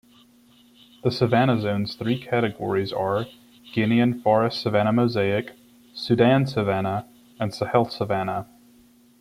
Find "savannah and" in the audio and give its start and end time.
6.47-7.53